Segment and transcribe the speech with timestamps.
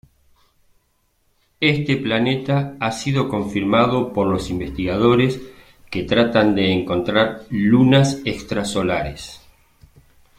[1.59, 5.39] Este planeta ha sido confirmado por los investigadores
[5.91, 9.39] que tratan de encontrar lunas extrasolares.